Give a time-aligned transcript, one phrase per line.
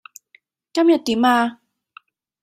[0.73, 1.59] 今日點呀？